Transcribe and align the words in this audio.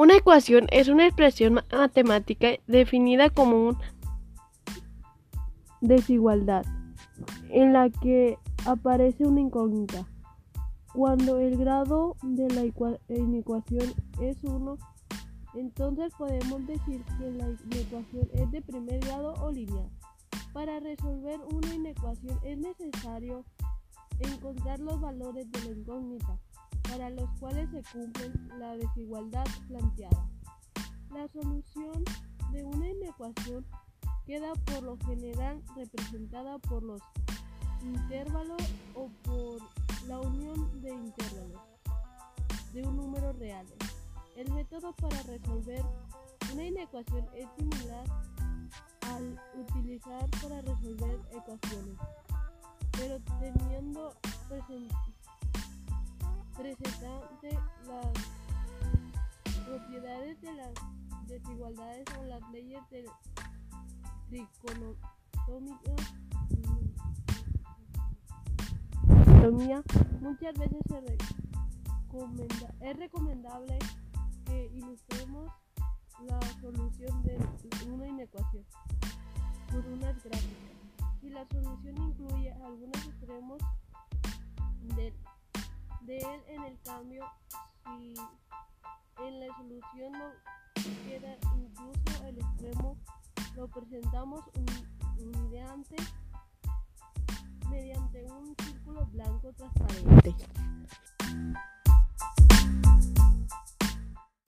Una 0.00 0.14
ecuación 0.14 0.68
es 0.70 0.86
una 0.86 1.06
expresión 1.06 1.54
matemática 1.72 2.50
definida 2.68 3.30
como 3.30 3.70
una 3.70 3.80
desigualdad 5.80 6.64
en 7.50 7.72
la 7.72 7.90
que 7.90 8.38
aparece 8.64 9.24
una 9.24 9.40
incógnita. 9.40 10.06
Cuando 10.94 11.38
el 11.38 11.56
grado 11.56 12.14
de 12.22 12.48
la 12.48 12.64
inecuación 13.08 13.92
es 14.20 14.36
1, 14.44 14.78
entonces 15.54 16.12
podemos 16.16 16.64
decir 16.64 17.04
que 17.18 17.32
la 17.32 17.48
inecuación 17.48 18.28
es 18.34 18.50
de 18.52 18.62
primer 18.62 19.00
grado 19.00 19.34
o 19.42 19.50
lineal. 19.50 19.90
Para 20.52 20.78
resolver 20.78 21.40
una 21.52 21.74
inecuación 21.74 22.38
es 22.44 22.56
necesario 22.56 23.44
encontrar 24.20 24.78
los 24.78 25.00
valores 25.00 25.50
de 25.50 25.60
la 25.64 25.76
incógnita 25.76 26.38
para 26.90 27.10
los 27.10 27.28
cuales 27.38 27.68
se 27.70 27.82
cumple 27.92 28.30
la 28.58 28.76
desigualdad 28.76 29.46
planteada. 29.68 30.28
La 31.12 31.28
solución 31.28 32.04
de 32.52 32.64
una 32.64 32.88
inecuación 32.88 33.64
queda 34.26 34.52
por 34.66 34.82
lo 34.82 34.98
general 35.06 35.62
representada 35.76 36.58
por 36.58 36.82
los 36.82 37.00
intervalos 37.82 38.62
o 38.94 39.08
por 39.22 39.58
la 40.06 40.20
unión 40.20 40.80
de 40.82 40.90
intervalos 40.90 41.62
de 42.72 42.82
un 42.86 42.96
número 42.96 43.32
real. 43.34 43.66
El 44.36 44.52
método 44.52 44.92
para 44.94 45.22
resolver 45.22 45.82
una 46.52 46.64
inecuación 46.64 47.26
es 47.34 47.46
similar 47.56 48.04
al 49.02 49.40
utilizar 49.56 50.28
para 50.42 50.60
resolver 50.60 51.20
ecuaciones, 51.32 51.98
pero 52.92 53.18
teniendo 53.40 54.14
presente 54.48 54.94
las 56.80 56.92
propiedades 59.66 60.40
de 60.40 60.52
las 60.52 60.72
desigualdades 61.26 62.04
o 62.18 62.24
las 62.24 62.40
leyes 62.50 62.80
de 62.90 63.04
trigonometría. 64.28 65.96
Muchas 70.20 70.54
veces 70.54 70.82
es 72.80 72.96
recomendable 72.96 73.78
que 74.44 74.66
ilustremos 74.74 75.52
la 76.20 76.40
solución 76.60 77.22
de 77.22 77.38
una 77.90 78.08
inecuación 78.08 78.64
por 79.70 79.86
unas 79.86 80.22
gráficas. 80.22 80.76
Si 81.20 81.30
la 81.30 81.46
solución 81.48 81.96
incluye 81.96 82.52
algunos 82.52 83.06
extremos 83.06 83.58
del 83.58 83.87
de 86.08 86.16
él 86.16 86.42
en 86.48 86.64
el 86.64 86.80
cambio 86.80 87.22
si 87.84 88.14
en 89.22 89.40
la 89.40 89.46
solución 89.58 90.12
no 90.12 90.32
queda 91.04 91.36
incluso 91.54 92.26
el 92.26 92.38
extremo 92.38 92.96
lo 93.54 93.68
presentamos 93.68 94.40
mediante, 95.18 95.96
mediante 97.68 98.24
un 98.24 98.56
círculo 98.56 99.04
blanco 99.06 99.52
transparente. 99.52 100.34